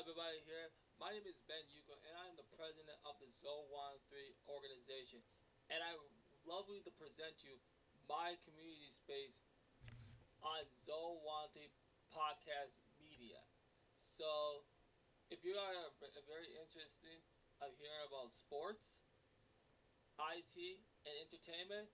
[0.00, 0.72] everybody here.
[0.96, 4.16] My name is Ben Yuko, and I'm the president of the Zowan 3
[4.48, 5.20] organization.
[5.68, 5.92] And I
[6.48, 7.60] lovely to present you
[8.08, 9.36] my community space
[10.40, 11.68] on Zowan 3
[12.16, 13.44] podcast media.
[14.16, 14.64] So,
[15.28, 15.92] if you are
[16.24, 17.20] very interested
[17.60, 18.80] of hearing about sports,
[20.16, 20.56] IT,
[21.04, 21.92] and entertainment,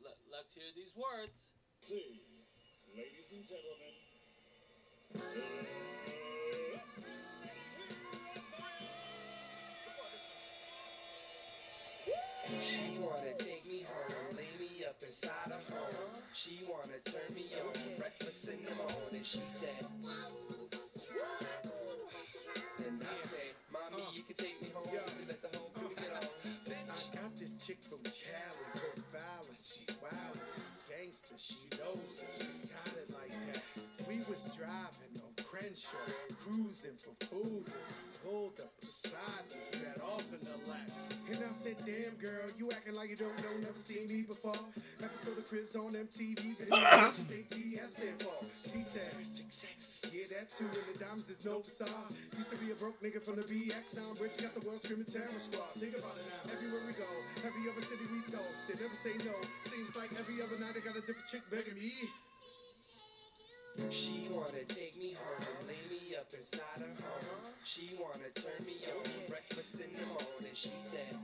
[0.00, 1.36] let, let's hear these words.
[1.84, 2.24] Please,
[2.96, 3.92] ladies and gentlemen.
[13.04, 16.24] Wanna take me home, lay me up inside her home.
[16.32, 19.24] She wanna turn me on, breakfast in the morning.
[19.28, 19.84] She said,
[22.84, 24.88] and I say, mommy, you can take me home.
[24.88, 26.24] Can let the whole crew get on.
[26.24, 29.58] I got this chick from Cali, Cook Valley.
[29.60, 33.62] She's wild, she's gangster, she knows it, she's it like that.
[34.08, 36.08] We was driving on Crenshaw,
[36.40, 37.68] cruising for food.
[41.74, 44.58] Said, damn girl, you acting like you don't know, never seen me before.
[45.02, 48.38] Episode of Cribs on MTV, video, what you think TS stand for?
[48.70, 49.14] She said,
[50.14, 52.14] yeah, that too, and the diamonds is no facade.
[52.38, 54.80] Used to be a broke nigga from the BX, now I'm rich, got the world
[54.86, 55.74] screaming terror squad.
[55.80, 57.10] Think about it now, everywhere we go,
[57.42, 59.34] every other city we go, they never say no.
[59.70, 62.06] Seems like every other night I got a different chick begging me.
[63.76, 67.52] She wanna take me home, lay me up inside her home.
[67.64, 70.54] She wanna turn me on, breakfast in the morning.
[70.54, 71.18] She said,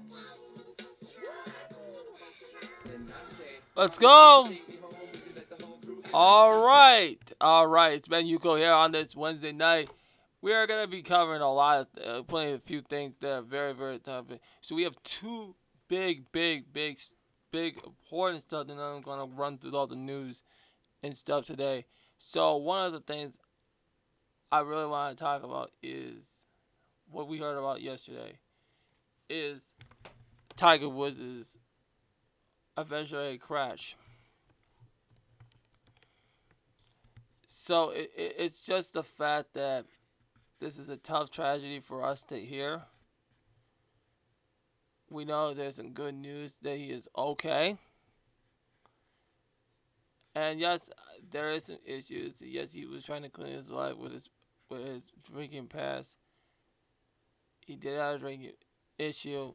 [2.93, 3.13] and
[3.77, 4.49] Let's go!
[4.49, 7.93] take me home, we can let the whole crew get All right, all right.
[7.95, 9.89] It's Ben Yuko here on this Wednesday night.
[10.43, 13.43] We are gonna be covering a lot of, uh, playing a few things that are
[13.43, 14.27] very, very tough.
[14.61, 15.55] So we have two
[15.87, 16.99] big, big, big,
[17.53, 20.43] big important stuff, and I'm gonna run through all the news
[21.05, 21.85] and stuff today.
[22.23, 23.33] So one of the things
[24.53, 26.23] I really want to talk about is
[27.11, 28.39] what we heard about yesterday.
[29.29, 29.63] Is
[30.57, 31.49] Tiger Woods'
[32.77, 33.97] eventually crash.
[37.67, 39.87] So it, it, it's just the fact that
[40.61, 42.83] this is a tough tragedy for us to hear.
[45.09, 47.79] We know there's some good news that he is okay.
[50.35, 50.81] And yes,
[51.31, 52.35] there is some issues.
[52.41, 54.29] Yes, he was trying to clean his life with his
[54.69, 56.09] with his drinking past.
[57.61, 58.53] He did have a drinking
[58.99, 59.53] issue,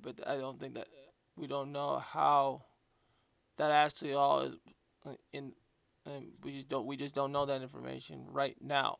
[0.00, 0.88] but I don't think that
[1.36, 2.62] we don't know how
[3.56, 4.54] that actually all is
[5.32, 5.52] in
[6.04, 8.98] and we just don't we just don't know that information right now.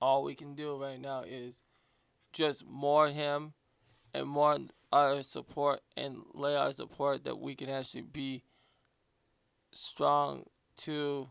[0.00, 1.54] All we can do right now is
[2.32, 3.54] just more him
[4.12, 4.58] and more
[4.92, 8.42] our support and lay our support that we can actually be
[9.78, 10.44] strong
[10.78, 11.28] to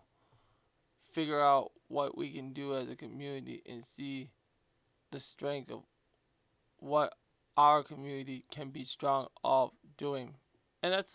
[1.14, 4.30] figure out what we can do as a community and see
[5.12, 5.82] the strength of
[6.80, 7.14] what
[7.58, 10.34] our community can be strong of doing.
[10.84, 11.14] And that's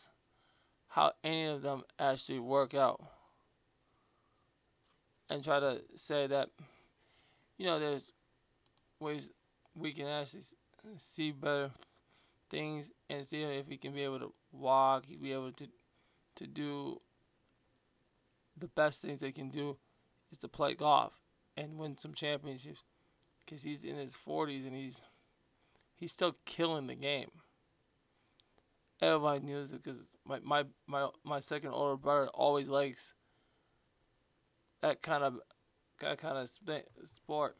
[0.88, 3.00] how any of them actually work out.
[5.28, 6.48] And try to say that,
[7.58, 8.10] you know, there's
[9.00, 9.28] ways
[9.76, 10.42] we can actually
[11.14, 11.70] see better
[12.50, 15.68] things and see if we can be able to walk, be able to
[16.36, 17.00] to do
[18.60, 19.76] the best things they can do
[20.32, 21.12] is to play golf
[21.56, 22.84] and win some championships
[23.44, 25.00] because he's in his 40s and he's
[25.96, 27.30] he's still killing the game.
[29.00, 33.00] Everybody knows it because my, my my my second older brother always likes
[34.82, 35.40] that kind of
[36.00, 37.56] that kind of sp- sport.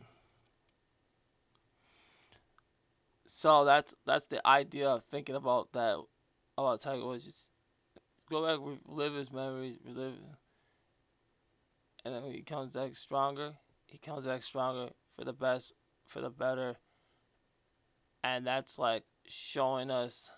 [3.26, 5.98] So that's that's the idea of thinking about that
[6.58, 7.24] about Tiger Woods.
[7.24, 7.46] Just
[8.30, 10.14] go back, relive his memories, relive,
[12.04, 13.52] and then he comes back stronger,
[13.86, 15.72] he comes back stronger for the best,
[16.06, 16.76] for the better,
[18.22, 20.30] and that's like showing us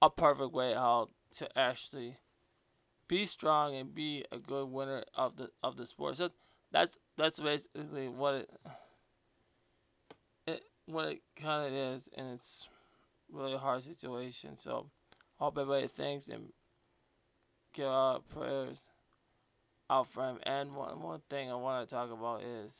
[0.00, 2.16] a perfect way how to actually
[3.08, 6.16] be strong and be a good winner of the of the sport.
[6.16, 6.30] So
[6.72, 8.50] that's that's basically what it
[10.46, 12.68] it what it kind of is, and it's
[13.32, 14.56] really a hard situation.
[14.58, 14.86] So
[15.38, 16.52] hope everybody thinks and
[17.74, 18.78] give our prayers
[19.90, 20.38] out for him.
[20.44, 22.72] And one one thing I want to talk about is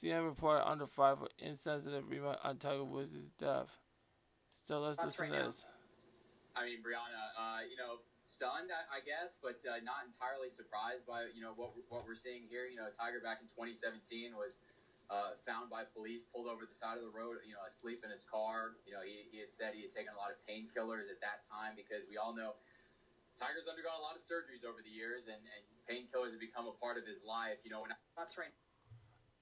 [0.00, 3.68] CNN report under fire for insensitive remark on Tiger Woods' death.
[4.66, 5.46] So let's That's listen right to now.
[5.48, 5.64] this.
[6.56, 8.00] I mean, Brianna, uh, you know,
[8.34, 12.04] stunned, I, I guess, but uh, not entirely surprised by you know what we're- what
[12.04, 12.66] we're seeing here.
[12.66, 14.52] You know, Tiger back in 2017 was
[15.10, 18.10] uh, found by police, pulled over the side of the road, you know, asleep in
[18.10, 18.76] his car.
[18.86, 21.42] You know, he, he had said he had taken a lot of painkillers at that
[21.50, 22.54] time because we all know
[23.40, 26.76] Tiger's undergone a lot of surgeries over the years, and, and painkillers have become a
[26.76, 27.56] part of his life.
[27.64, 28.52] You know, when I, That's right.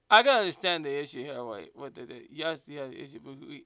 [0.09, 1.43] I can understand the issue here.
[1.43, 3.65] Wait, what the, the yes, yeah, issue, but we,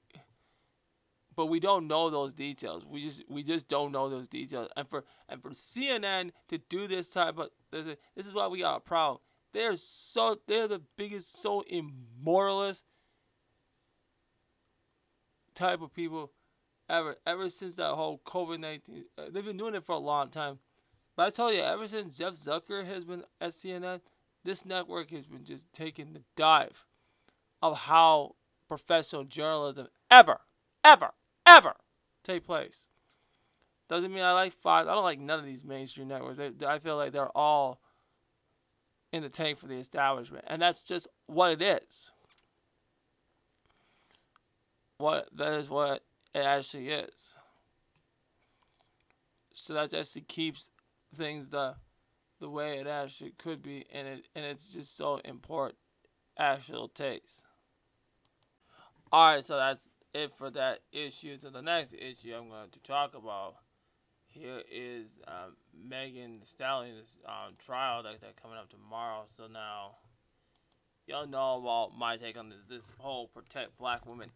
[1.36, 2.84] but we don't know those details.
[2.84, 4.68] We just we just don't know those details.
[4.76, 8.48] And for and for CNN to do this type of this is, this is why
[8.48, 9.20] we got a problem.
[9.52, 12.82] They're so they're the biggest so immoralist
[15.54, 16.32] type of people
[16.88, 19.04] ever ever since that whole COVID nineteen.
[19.16, 20.58] Uh, they've been doing it for a long time.
[21.16, 24.00] But I tell you, ever since Jeff Zucker has been at CNN,
[24.44, 26.84] this network has been just taking the dive
[27.62, 28.34] of how
[28.68, 30.40] professional journalism ever,
[30.82, 31.10] ever,
[31.46, 31.74] ever
[32.24, 32.76] take place.
[33.88, 34.88] Doesn't mean I like Fox.
[34.88, 36.40] I don't like none of these mainstream networks.
[36.66, 37.80] I feel like they're all
[39.12, 42.10] in the tank for the establishment, and that's just what it is.
[44.98, 46.02] What that is what
[46.34, 47.34] it actually is.
[49.52, 50.68] So that actually keeps
[51.16, 51.74] things the
[52.40, 55.78] the way it actually could be, and it and it's just so important.
[56.36, 57.42] Actual taste.
[59.12, 59.80] All right, so that's
[60.12, 61.38] it for that issue.
[61.38, 63.54] So the next issue I'm going to talk about
[64.26, 65.54] here is um,
[65.88, 69.26] Megan Stallion's um, trial that that coming up tomorrow.
[69.36, 69.92] So now
[71.06, 74.30] y'all know about my take on this, this whole protect black women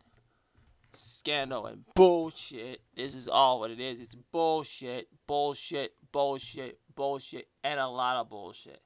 [0.99, 2.81] scandal and bullshit.
[2.97, 4.01] This is all what it is.
[4.01, 8.83] It's bullshit, bullshit, bullshit, bullshit, and a lot of bullshit.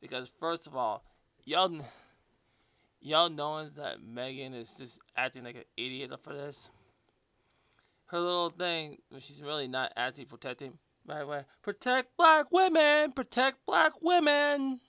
[0.00, 1.04] Because first of all,
[1.44, 1.80] y'all
[3.00, 6.56] y'all knowing that Megan is just acting like an idiot for this.
[8.06, 11.44] Her little thing, she's really not actually protecting by the way.
[11.62, 14.80] Protect black women, protect black women.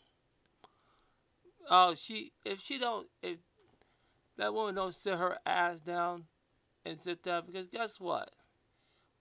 [1.70, 3.38] Oh, she if she don't if
[4.38, 6.26] that woman don't sit her ass down
[6.88, 8.32] and sit down because guess what?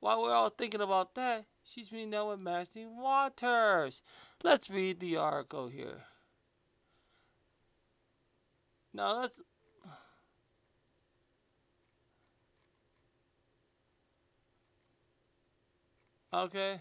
[0.00, 4.02] While we're all thinking about that, she's meeting out with Maxine Waters.
[4.42, 6.02] Let's read the article here.
[8.92, 9.34] Now let's.
[16.32, 16.80] Okay.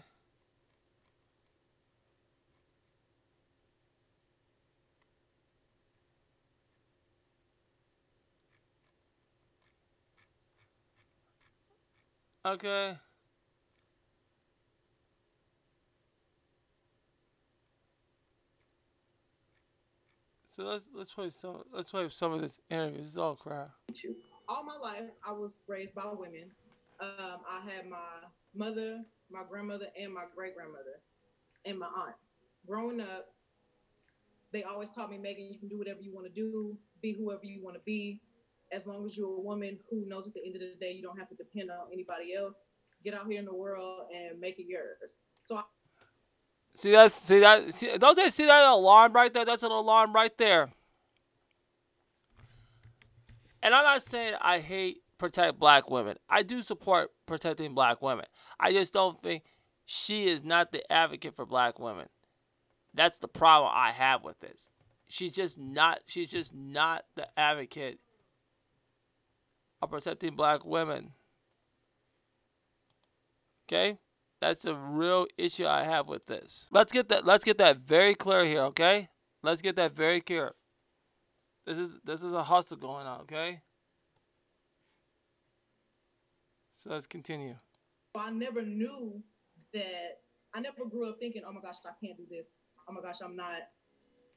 [12.46, 12.96] Okay.
[20.56, 22.98] So let's let's play some let's play some of this interview.
[22.98, 23.70] This is all crap.
[24.48, 26.44] All my life, I was raised by women.
[27.00, 27.96] Um, I had my
[28.54, 31.00] mother, my grandmother, and my great grandmother,
[31.64, 32.14] and my aunt.
[32.64, 33.26] Growing up,
[34.52, 37.44] they always taught me, Megan, you can do whatever you want to do, be whoever
[37.44, 38.20] you want to be,
[38.72, 41.02] as long as you're a woman who knows at the end of the day you
[41.02, 42.54] don't have to depend on anybody else.
[43.04, 44.98] Get out here in the world and make it yours.
[45.46, 45.62] So I
[46.76, 47.14] See that?
[47.26, 47.74] See that?
[47.74, 49.46] See, don't they see that alarm right there?
[49.46, 50.68] That's an alarm right there.
[53.62, 56.16] And I'm not saying I hate protect black women.
[56.28, 58.26] I do support protecting black women.
[58.60, 59.44] I just don't think
[59.86, 62.08] she is not the advocate for black women.
[62.92, 64.68] That's the problem I have with this.
[65.08, 68.00] She's just not she's just not the advocate
[69.82, 71.12] of protecting black women.
[73.68, 73.98] Okay?
[74.40, 76.66] That's a real issue I have with this.
[76.70, 79.08] Let's get that let's get that very clear here, okay?
[79.42, 80.52] Let's get that very clear.
[81.66, 83.62] This is this is a hustle going on, okay?
[86.78, 87.56] So let's continue.
[88.14, 89.22] I never knew
[89.72, 90.20] that.
[90.54, 92.46] I never grew up thinking, oh my gosh, I can't do this.
[92.88, 93.60] Oh my gosh, I'm not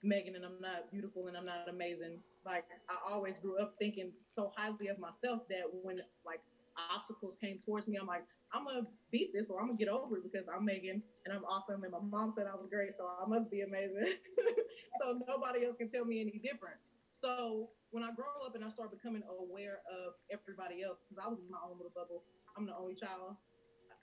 [0.03, 2.19] Megan and I'm not beautiful and I'm not amazing.
[2.45, 6.39] Like I always grew up thinking so highly of myself that when like
[6.79, 10.17] obstacles came towards me, I'm like, I'm gonna beat this or I'm gonna get over
[10.17, 13.05] it because I'm Megan and I'm awesome and my mom said I was great, so
[13.05, 14.15] I must be amazing.
[15.03, 16.79] so nobody else can tell me any different.
[17.19, 21.27] So when I grow up and I start becoming aware of everybody else, because I
[21.27, 22.23] was in my own little bubble,
[22.55, 23.35] I'm the only child.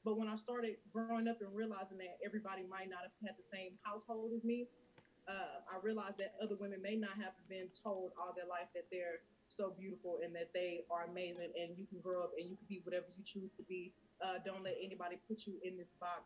[0.05, 3.49] But when I started growing up and realizing that everybody might not have had the
[3.51, 4.69] same household as me,
[5.27, 8.87] uh, I realized that other women may not have been told all their life that
[8.91, 12.57] they're so beautiful and that they are amazing and you can grow up and you
[12.57, 13.93] can be whatever you choose to be.
[14.23, 16.25] Uh, don't let anybody put you in this box.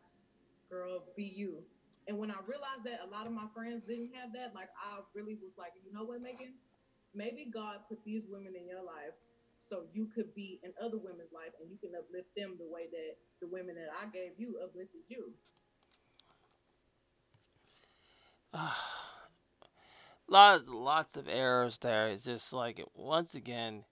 [0.68, 1.62] Girl, be you.
[2.08, 5.00] And when I realized that a lot of my friends didn't have that, like I
[5.14, 6.54] really was like, you know what, Megan?
[7.14, 9.14] Maybe God put these women in your life
[9.70, 12.90] so you could be in other women's life and you can uplift them the way
[12.90, 15.30] that the women that I gave you uplifted you.
[20.28, 22.08] lots lots of errors there.
[22.08, 23.84] It's just like once again,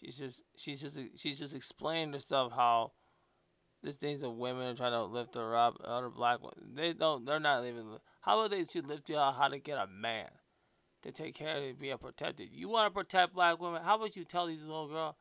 [0.00, 2.92] she's just she's just she's just explaining herself how
[3.82, 5.76] this things of women are trying to lift her up.
[5.84, 7.24] Other black women, they don't.
[7.24, 7.98] They're not even.
[8.20, 9.36] How about they should lift you out?
[9.36, 10.28] How to get a man?
[11.02, 12.44] to take care of it, be a protector.
[12.44, 13.82] You want to protect black women?
[13.82, 15.14] How about you tell these little girls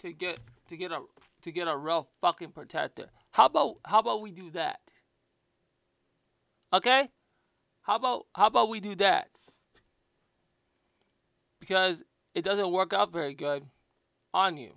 [0.00, 1.00] to get to get a
[1.42, 3.06] to get a real fucking protector?
[3.30, 4.80] How about how about we do that?
[6.72, 7.08] Okay?
[7.88, 9.28] How about how about we do that?
[11.58, 11.96] Because
[12.34, 13.64] it doesn't work out very good
[14.34, 14.72] on you.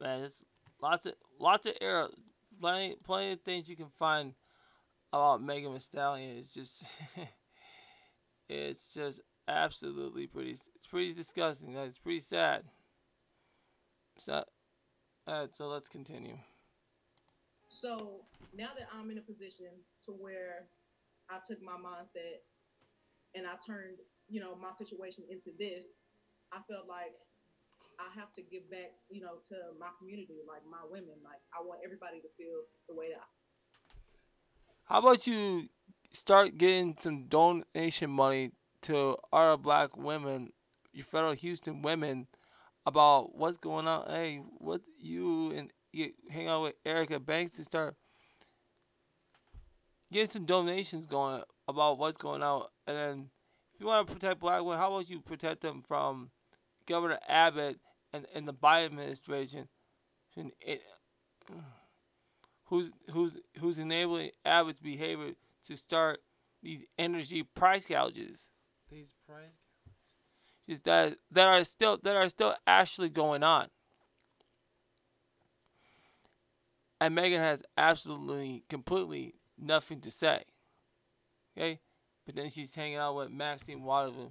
[0.00, 0.32] Man, there's
[0.80, 2.08] lots of lots of error,
[2.58, 4.32] plenty plenty of things you can find
[5.12, 6.38] about Megan Thee Stallion.
[6.38, 6.84] It's just
[8.48, 10.52] it's just absolutely pretty.
[10.74, 11.76] It's pretty disgusting.
[11.76, 12.62] It's pretty sad.
[14.24, 14.42] So,
[15.26, 16.38] uh, so let's continue.
[17.80, 19.72] So now that I'm in a position
[20.06, 20.68] to where
[21.30, 22.44] I took my mindset
[23.34, 23.96] and I turned,
[24.28, 25.88] you know, my situation into this,
[26.52, 27.16] I felt like
[27.98, 31.16] I have to give back, you know, to my community, like my women.
[31.24, 33.24] Like I want everybody to feel the way that.
[34.84, 35.68] How about you
[36.12, 38.52] start getting some donation money
[38.82, 40.52] to other black women,
[40.92, 42.26] your fellow Houston women,
[42.84, 44.10] about what's going on?
[44.10, 47.94] Hey, what you and you hang out with Erica Banks and start
[50.12, 52.66] getting some donations going about what's going on.
[52.86, 53.30] And then
[53.74, 56.30] if you want to protect black women, how about you protect them from
[56.86, 57.78] Governor Abbott
[58.12, 59.68] and, and the Biden administration?
[60.36, 60.80] It,
[62.64, 65.32] who's who's who's enabling Abbott's behavior
[65.66, 66.20] to start
[66.62, 68.38] these energy price gouges.
[68.90, 69.50] These price
[70.68, 73.68] just that that are still that are still actually going on.
[77.02, 80.44] And Megan has absolutely completely nothing to say.
[81.58, 81.80] Okay?
[82.24, 84.30] But then she's hanging out with Maxine Waters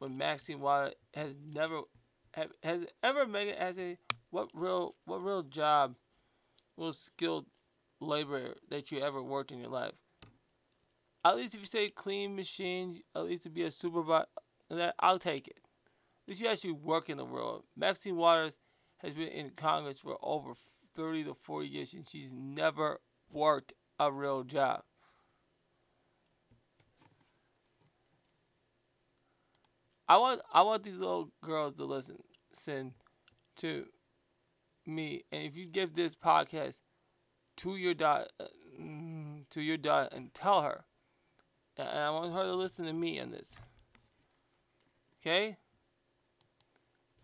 [0.00, 1.82] when Maxine Waters has never
[2.34, 3.96] have, has ever Megan has a
[4.30, 5.94] what real what real job
[6.76, 7.46] real skilled
[8.00, 9.94] labor that you ever worked in your life.
[11.24, 14.26] At least if you say clean machines, at least to be a supervisor,
[14.70, 15.58] that I'll take it.
[15.58, 17.62] At least you actually work in the world.
[17.76, 18.54] Maxine Waters
[18.98, 20.54] has been in Congress for over
[20.96, 23.00] 30 to 40 years and she's never
[23.30, 24.82] worked a real job.
[30.08, 32.16] I want I want these little girls to listen,
[33.56, 33.86] to
[34.86, 36.74] me, and if you give this podcast
[37.58, 38.28] to your daughter,
[38.80, 40.84] mm, to your daughter, and tell her,
[41.76, 43.48] and I want her to listen to me on this.
[45.20, 45.56] Okay?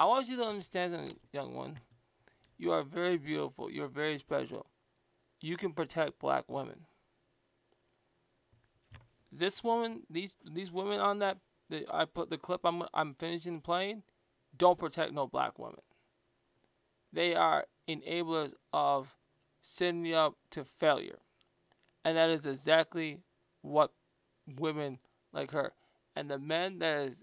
[0.00, 0.94] I want you to understand
[1.32, 1.78] young one.
[2.62, 3.68] You are very beautiful.
[3.68, 4.66] You're very special.
[5.40, 6.86] You can protect black women.
[9.32, 11.38] This woman, these these women on that,
[11.70, 14.04] the, I put the clip I'm I'm finishing playing,
[14.56, 15.82] don't protect no black women.
[17.12, 19.08] They are enablers of
[19.64, 21.18] setting you up to failure.
[22.04, 23.18] And that is exactly
[23.62, 23.90] what
[24.56, 25.00] women
[25.32, 25.72] like her
[26.14, 27.16] and the men that is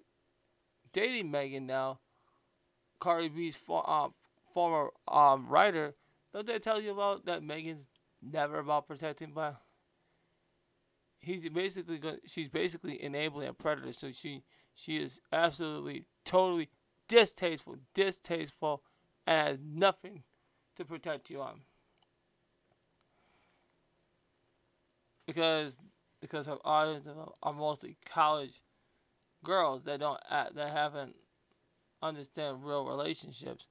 [0.92, 2.00] dating Megan now,
[3.00, 4.14] Cardi B's um,
[4.60, 5.96] former um, writer,
[6.34, 7.86] don't they tell you about that Megan's
[8.22, 9.56] never about protecting black?
[11.20, 12.18] He's basically going.
[12.26, 13.94] She's basically enabling a predator.
[13.94, 14.44] So she
[14.76, 16.70] she is absolutely totally
[17.08, 18.84] distasteful, distasteful,
[19.28, 20.24] and has nothing
[20.78, 21.62] to protect you on.
[25.30, 25.78] because
[26.22, 27.08] because her audience
[27.44, 28.62] are mostly college
[29.44, 31.16] girls that don't act, that haven't
[32.02, 33.68] understand real relationships,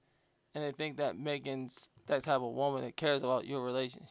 [0.58, 4.08] and they think that Megan's that type of woman that cares about your relationship.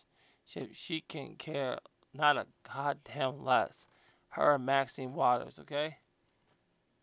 [0.74, 1.78] She can care
[2.14, 3.86] not a goddamn less.
[4.30, 5.98] Her Maxine Waters, okay?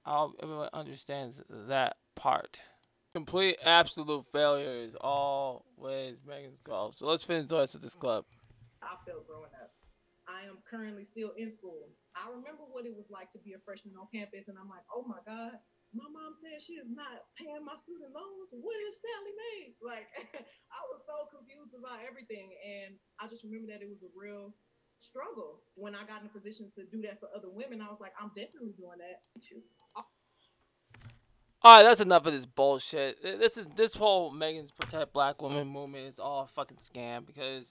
[0.06, 2.58] All everyone understands that part.
[3.14, 6.94] Complete absolute failure is always Megan's goal.
[6.96, 8.24] So let's finish the rest of this club.
[8.82, 9.72] I felt growing up.
[10.26, 11.90] I am currently still in school.
[12.16, 14.84] I remember what it was like to be a freshman on campus, and I'm like,
[14.94, 15.58] oh my God,
[15.94, 18.50] my mom said she is not paying my student loans.
[18.50, 19.62] What is Sallie Mae?
[19.78, 20.10] Like,
[20.74, 24.50] I was so confused about everything, and I just remember that it was a real
[24.98, 25.62] struggle.
[25.78, 28.12] When I got in a position to do that for other women, I was like,
[28.18, 29.22] I'm definitely doing that.
[31.62, 33.22] All right, that's enough of this bullshit.
[33.22, 37.66] This is this whole Megan's protect black women movement is all a fucking scam because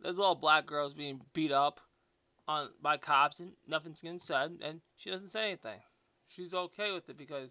[0.00, 1.80] there's little black girls being beat up
[2.46, 5.80] on by cops and nothing's getting said, and she doesn't say anything.
[6.34, 7.50] She's okay with it because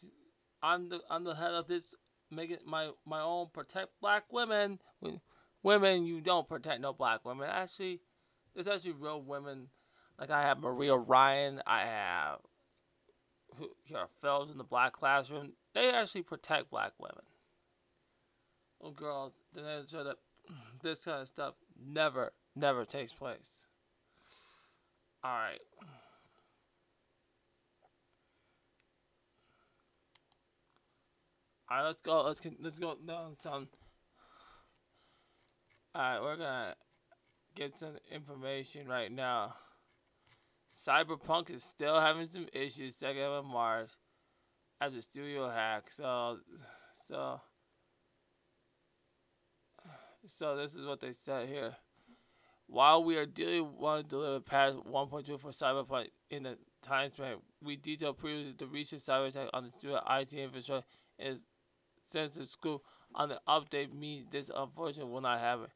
[0.00, 0.08] she,
[0.62, 1.94] I'm the I'm the head of this
[2.30, 4.78] making my my own protect black women.
[5.00, 5.20] When
[5.62, 7.48] women, you don't protect no black women.
[7.50, 8.00] Actually,
[8.54, 9.68] there's actually real women.
[10.18, 11.62] Like I have Maria Ryan.
[11.66, 12.38] I have
[13.56, 15.52] who here fellows in the black classroom.
[15.74, 17.24] They actually protect black women.
[18.80, 20.16] Little girls, they show that
[20.82, 23.48] this kind of stuff never, never takes place.
[25.22, 25.60] All right.
[31.70, 32.22] All right, let's go.
[32.22, 33.68] Let's let's go down some.
[35.94, 36.74] All right, we're gonna
[37.54, 39.54] get some information right now.
[40.84, 42.96] Cyberpunk is still having some issues.
[42.96, 43.90] Second of March,
[44.80, 45.84] as a studio hack.
[45.96, 46.38] So,
[47.06, 47.40] so,
[50.38, 51.76] so this is what they said here.
[52.66, 57.36] While we are dealing want to deliver patch 1.2 for Cyberpunk in the time span,
[57.62, 60.86] we detailed previously the recent cyber attack on the studio IT infrastructure
[61.18, 61.40] is
[62.12, 62.82] sensitive school
[63.14, 65.66] on the update means this unfortunately will not happen.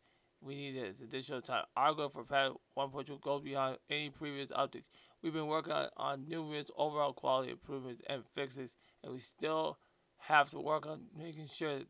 [0.40, 1.64] We need this additional time.
[1.76, 4.84] Our goal for patch 1.2 goes beyond any previous updates.
[5.22, 8.70] We've been working on, on numerous overall quality improvements and fixes,
[9.02, 9.78] and we still
[10.18, 11.80] have to work on making sure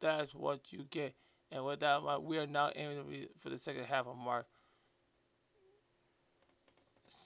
[0.00, 1.14] that's what you get.
[1.50, 4.46] And with that in mind, we are now aiming for the second half of March.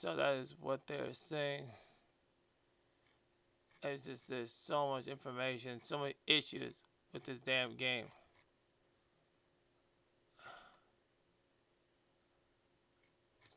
[0.01, 1.65] So that is what they're saying.
[3.85, 6.75] It's just there's so much information, so many issues
[7.13, 8.07] with this damn game.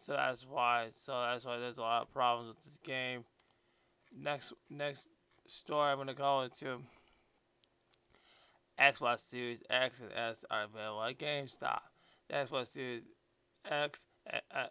[0.06, 0.90] So that's why.
[1.06, 3.24] So that's why there's a lot of problems with this game.
[4.18, 5.08] Next, next
[5.48, 6.80] story I'm gonna go into.
[8.80, 11.80] Xbox Series X and S are available at GameStop.
[12.30, 13.04] The Xbox Series
[13.70, 14.00] X,
[14.32, 14.68] uh, uh,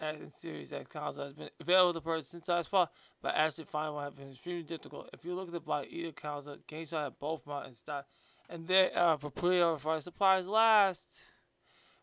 [0.00, 2.90] uh, uh, and Series X console has been available to purchase since last fall,
[3.22, 5.10] but actually finding one has been extremely difficult.
[5.12, 8.06] If you look at the buy either console, GameStop have both out in stock,
[8.48, 11.02] and they are for pre-order supplies last.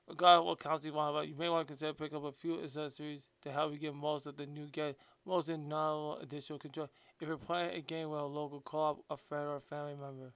[0.07, 2.31] Regardless of what console you want, but you may want to consider picking up a
[2.33, 4.95] few accessories to help you get most of the new game,
[5.25, 6.89] most of the additional control.
[7.19, 10.33] If you're playing a game with a local co-op, a friend, or a family member.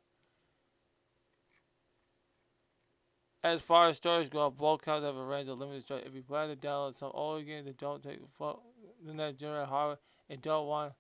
[3.46, 6.08] As far as storage go, both consoles have a range of limited storage.
[6.08, 10.00] If you plan to download some older games that don't take the next generation hardware
[10.32, 10.94] and don't want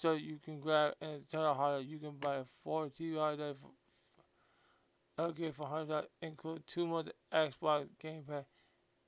[0.00, 3.54] so you can grab and turn on hardware, you can buy a 4 TV hardware
[5.20, 8.44] Okay, for hundred include two months Xbox Game Pass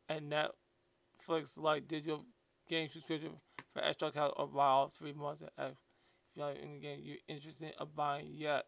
[0.09, 2.25] and Netflix like digital
[2.71, 3.33] game subscription
[3.73, 5.75] for extra cost or buy all three months of X.
[6.31, 8.67] If you're the game you're interested in buying yet.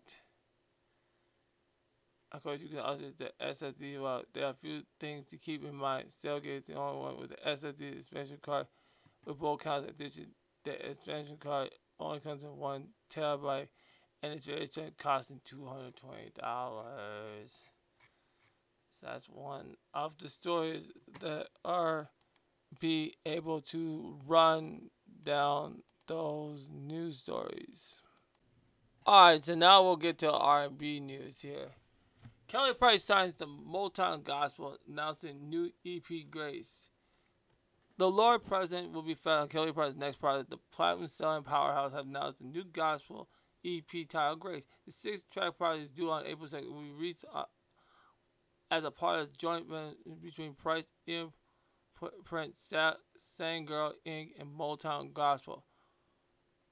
[2.33, 4.01] Of course, you can also use the SSD.
[4.03, 6.09] Well, there are a few things to keep in mind.
[6.21, 8.67] Seagate is the only one with the SSD expansion card
[9.25, 10.27] with both kinds of addition.
[10.65, 13.69] The expansion card only comes in one terabyte
[14.23, 15.93] and it's registration costing $220.
[18.91, 22.09] So that's one of the stories that are
[22.81, 24.91] be able to run
[25.23, 27.97] down those news stories.
[29.07, 31.69] Alright, so now we'll get to R&B news here.
[32.49, 36.71] Kelly Price signs the Motown Gospel announcing new EP Grace.
[37.99, 40.51] The Lord President will be found on Kelly Price's next project.
[40.51, 43.29] The platinum selling powerhouse have announced a new gospel
[43.65, 44.65] EP titled Grace.
[44.87, 46.71] The six track project is due on April 2nd.
[46.71, 47.45] We reach uh,
[48.71, 52.55] as a part of the joint venture between Price Imprint,
[53.37, 55.65] Sang Girl Inc., and Motown Gospel.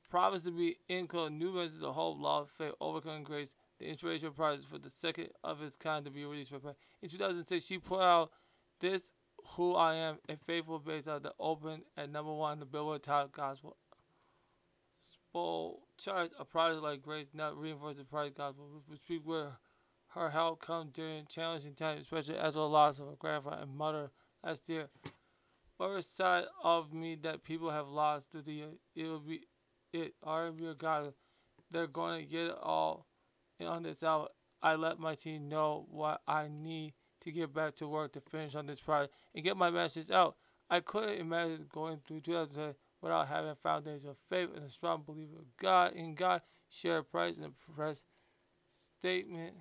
[0.08, 3.50] Promised to be include new messages of hope, love, faith, overcoming grace.
[3.84, 6.52] The project for the second of its kind to be released.
[7.02, 8.30] In 2006, she put out
[8.80, 9.02] this
[9.56, 13.32] Who I Am, a faithful based on the open at number one the Billboard Top
[13.32, 13.76] Gospel
[15.34, 19.52] gospel church, a project like Grace not reinforce the project gospel, which speak where
[20.08, 24.10] her help come during challenging times, especially as well loss of her grandfather and mother
[24.44, 24.88] last year.
[25.76, 29.40] Whatever side of me that people have lost through the year, it will be
[29.92, 31.12] it R&B God.
[31.70, 33.06] They're going to get it all
[33.60, 34.28] on this album.
[34.62, 38.54] I let my team know what I need to get back to work to finish
[38.54, 40.36] on this project and get my message out.
[40.70, 45.02] I couldn't imagine going through 2020 without having a foundation of faith and a strong
[45.04, 46.40] belief of God in God,
[46.70, 47.98] share price and press
[48.98, 49.54] statement.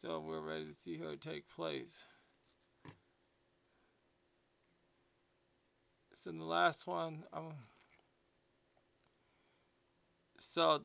[0.00, 1.92] So we're ready to see her take place.
[6.24, 7.54] So the last one, um,
[10.52, 10.82] so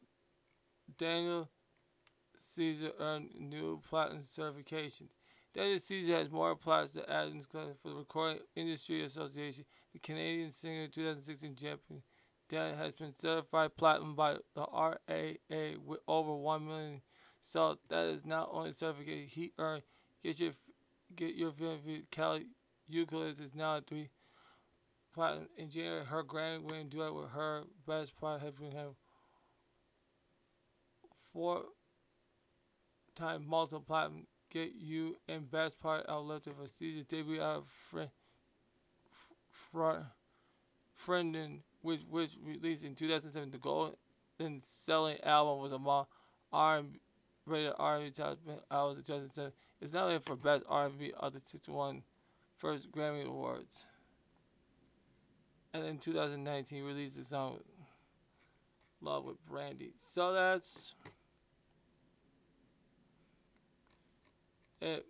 [0.98, 1.50] Daniel
[2.56, 5.10] Caesar earned new platinum certifications.
[5.54, 9.66] Daniel Caesar has more applause than Adams for the Recording Industry Association.
[9.94, 12.02] The Canadian singer 2016 champion
[12.50, 17.02] Dan has been certified platinum by the RAA with over 1 million.
[17.42, 19.84] So that is not only certification he earned.
[20.24, 20.54] Get your
[21.16, 22.46] get your feeling Kali
[22.92, 24.10] Uchis is now three
[25.14, 25.48] platinum.
[25.58, 28.72] In January, her Grammy winning duet with her best part has been
[31.38, 31.62] four
[33.16, 34.12] times multiple
[34.50, 38.10] get you and best part outlifted for season debut out of friend
[39.72, 40.04] front
[41.06, 43.96] friendin which which released in 2007 the gold
[44.40, 46.08] then selling album was among
[46.52, 47.00] R&B
[47.46, 48.40] rated R&B top
[48.72, 52.02] albums in 2007 it's nominated for best R&B other 61
[52.58, 53.84] first Grammy Awards.
[55.74, 57.60] And in 2019 released the song
[59.02, 59.92] Love with Brandy.
[60.16, 60.94] So that's
[64.82, 65.06] it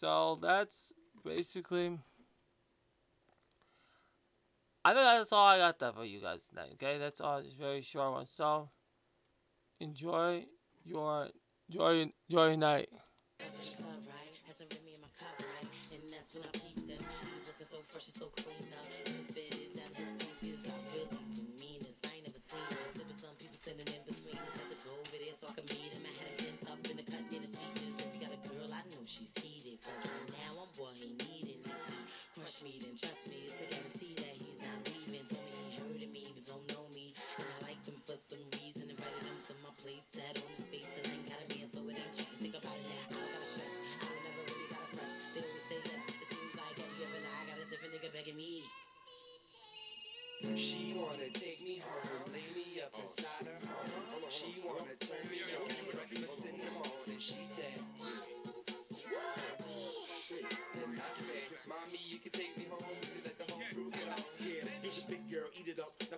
[0.00, 0.92] So that's
[1.24, 1.98] basically.
[4.84, 6.70] I think that's all I got there for you guys tonight.
[6.74, 7.42] Okay, that's all.
[7.42, 8.26] Just very short one.
[8.36, 8.70] So
[9.80, 10.44] enjoy
[10.84, 11.28] your
[11.68, 12.88] enjoy your night.
[19.34, 19.67] me,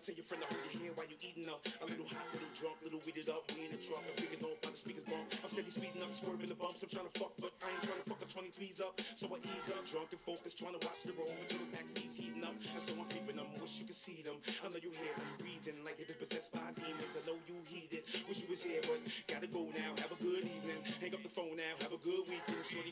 [0.04, 1.60] tell your friend to hold your hand while you eating up.
[1.60, 3.44] A little hot, little drunk, little weeded up.
[3.52, 5.28] We in the truck, I'm figuring off by the speakers bump.
[5.44, 6.80] I'm steady speeding up, swerving the bumps.
[6.80, 8.20] I'm trying to fuck, but I ain't trying to fuck.
[8.30, 9.82] 20 speeds up, so I ease up.
[9.90, 12.54] Drunk and focused, trying to watch the road until the backseat's heating up.
[12.56, 14.38] And so I'm peeping them, wish you could see them.
[14.64, 17.12] I know you hear them breathing like if it's possessed by demons.
[17.12, 17.60] I know you
[17.90, 19.98] it, wish you was here, but gotta go now.
[19.98, 20.80] Have a good evening.
[21.02, 21.99] Hang up the phone now, have a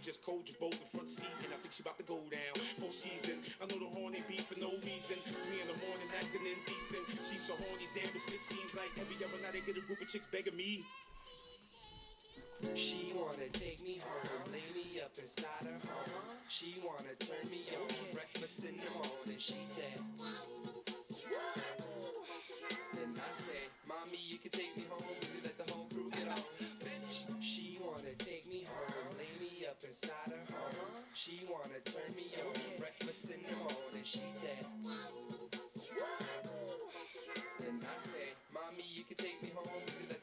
[0.09, 2.57] just cold, just both in front seat, and I think she about to go down.
[2.81, 5.21] Full season, I know the horny beat for no reason.
[5.21, 7.05] Three in the morning, acting indecent.
[7.29, 10.01] She's so horny, damn, but it seems like every other night I get a group
[10.01, 10.81] of chicks begging me.
[12.73, 16.41] She wanna take me home, lay me up inside her home.
[16.57, 19.41] She wanna turn me on, breakfast in the morning.
[19.45, 20.01] She said.
[22.97, 25.05] Then I said, Mommy, you can take me home.
[25.05, 26.41] You let the whole crew get on.
[26.81, 29.18] Bitch, she wanna take me home, lay me up
[29.89, 31.05] inside her home.
[31.25, 34.05] She wanna turn me on, breakfast in the morning.
[34.05, 34.67] She said.
[37.61, 39.89] Then I said, Mommy, you can take me home.
[40.01, 40.18] You